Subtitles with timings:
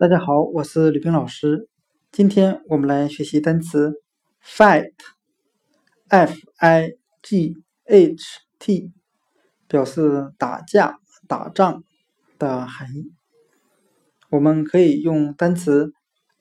[0.00, 1.68] 大家好，我是吕冰老师。
[2.12, 4.00] 今天我们来学习单词
[4.40, 8.24] fight，f i g h
[8.60, 8.92] t，
[9.66, 11.82] 表示打架、打仗
[12.38, 13.12] 的含义。
[14.30, 15.92] 我们可以用单词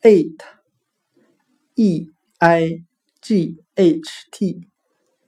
[0.04, 2.84] eight，e i
[3.20, 4.70] g h t，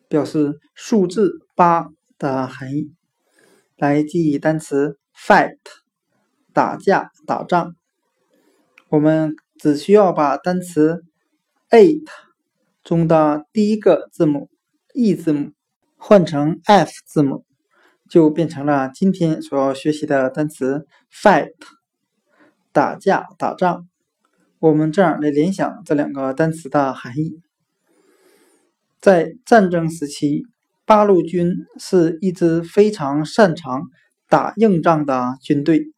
[0.08, 2.94] 表示数字八的含义，
[3.76, 5.58] 来记忆单词 fight，
[6.54, 7.76] 打架、打仗。
[8.92, 11.04] 我们只需要把单词
[11.70, 12.08] eight
[12.84, 14.50] 中的第一个字母
[14.96, 15.52] e 字母
[15.96, 17.46] 换成 f 字母，
[18.10, 21.54] 就变成了今天所要学习的单词 fight，
[22.72, 23.88] 打架打仗。
[24.58, 27.40] 我们这样来联想这两个单词的含义：
[29.00, 30.48] 在战争时期，
[30.88, 33.84] 八路军是一支非常擅长
[34.28, 35.94] 打硬仗的军队。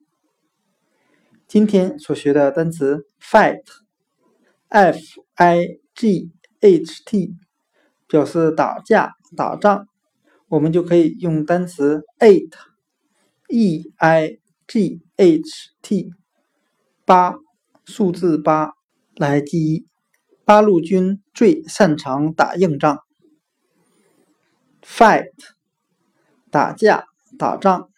[1.51, 4.97] 今天所学的单词 fight，f
[5.33, 7.35] i g h t，
[8.07, 9.85] 表示打架、打仗，
[10.47, 15.49] 我们就可以用单词 eight，e i g h
[15.81, 16.11] t，
[17.03, 17.35] 八，
[17.83, 18.71] 数字八
[19.17, 19.85] 来记忆。
[20.45, 22.99] 八路军最擅长打硬仗。
[24.81, 25.33] fight，
[26.49, 27.03] 打架、
[27.37, 27.89] 打仗。